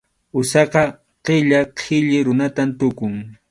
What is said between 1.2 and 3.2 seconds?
qilla qhilli runatam tukun.